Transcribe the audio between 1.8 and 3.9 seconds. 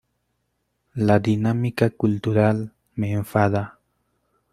cultural me enfada.